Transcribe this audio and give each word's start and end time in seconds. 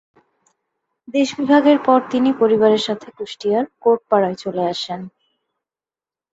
দেশ 1.07 1.29
বিভাগের 1.39 1.79
পর 1.85 1.99
তিনি 2.11 2.29
পরিবারের 2.41 2.81
সাথে 2.87 3.07
কুষ্টিয়ার 3.17 3.65
কোর্টপাড়ায় 3.83 4.37
চলে 4.43 4.63
আসেন। 4.73 5.01